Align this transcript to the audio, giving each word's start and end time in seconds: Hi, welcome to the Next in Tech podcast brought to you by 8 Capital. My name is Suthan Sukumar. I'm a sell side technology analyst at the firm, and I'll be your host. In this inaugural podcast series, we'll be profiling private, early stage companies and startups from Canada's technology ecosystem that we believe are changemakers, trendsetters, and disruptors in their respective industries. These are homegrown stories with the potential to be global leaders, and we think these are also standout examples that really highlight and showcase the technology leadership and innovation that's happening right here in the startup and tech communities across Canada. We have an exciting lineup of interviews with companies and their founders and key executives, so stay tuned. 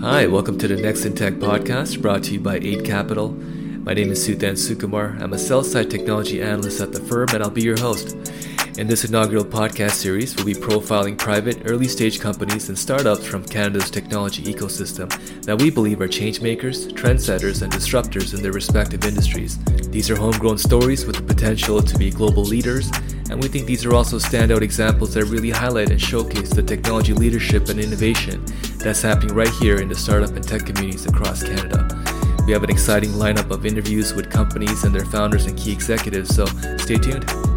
Hi, 0.00 0.26
welcome 0.26 0.56
to 0.56 0.66
the 0.66 0.76
Next 0.76 1.04
in 1.04 1.14
Tech 1.14 1.34
podcast 1.34 2.00
brought 2.00 2.22
to 2.24 2.32
you 2.32 2.40
by 2.40 2.56
8 2.56 2.86
Capital. 2.86 3.32
My 3.32 3.92
name 3.92 4.10
is 4.10 4.26
Suthan 4.26 4.54
Sukumar. 4.54 5.20
I'm 5.20 5.34
a 5.34 5.38
sell 5.38 5.62
side 5.62 5.90
technology 5.90 6.40
analyst 6.40 6.80
at 6.80 6.94
the 6.94 7.02
firm, 7.02 7.28
and 7.34 7.42
I'll 7.42 7.50
be 7.50 7.60
your 7.60 7.78
host. 7.78 8.16
In 8.78 8.86
this 8.86 9.04
inaugural 9.04 9.44
podcast 9.44 9.90
series, 9.90 10.34
we'll 10.34 10.46
be 10.46 10.54
profiling 10.54 11.18
private, 11.18 11.60
early 11.66 11.86
stage 11.86 12.18
companies 12.18 12.70
and 12.70 12.78
startups 12.78 13.26
from 13.26 13.44
Canada's 13.44 13.90
technology 13.90 14.42
ecosystem 14.44 15.10
that 15.42 15.60
we 15.60 15.68
believe 15.68 16.00
are 16.00 16.08
changemakers, 16.08 16.90
trendsetters, 16.92 17.60
and 17.60 17.70
disruptors 17.70 18.32
in 18.32 18.40
their 18.40 18.52
respective 18.52 19.04
industries. 19.04 19.58
These 19.90 20.08
are 20.08 20.16
homegrown 20.16 20.56
stories 20.56 21.04
with 21.04 21.16
the 21.16 21.22
potential 21.22 21.82
to 21.82 21.98
be 21.98 22.10
global 22.10 22.44
leaders, 22.44 22.90
and 23.30 23.40
we 23.40 23.48
think 23.48 23.66
these 23.66 23.86
are 23.86 23.94
also 23.94 24.18
standout 24.18 24.60
examples 24.60 25.14
that 25.14 25.24
really 25.26 25.50
highlight 25.50 25.90
and 25.90 26.00
showcase 26.00 26.50
the 26.50 26.62
technology 26.62 27.12
leadership 27.12 27.68
and 27.68 27.78
innovation 27.78 28.44
that's 28.78 29.00
happening 29.00 29.34
right 29.34 29.52
here 29.60 29.76
in 29.80 29.88
the 29.88 29.94
startup 29.94 30.30
and 30.30 30.46
tech 30.46 30.66
communities 30.66 31.06
across 31.06 31.42
Canada. 31.42 31.86
We 32.44 32.52
have 32.52 32.64
an 32.64 32.70
exciting 32.70 33.10
lineup 33.10 33.50
of 33.52 33.64
interviews 33.64 34.14
with 34.14 34.30
companies 34.30 34.82
and 34.82 34.92
their 34.92 35.04
founders 35.04 35.46
and 35.46 35.56
key 35.56 35.72
executives, 35.72 36.34
so 36.34 36.46
stay 36.76 36.96
tuned. 36.96 37.49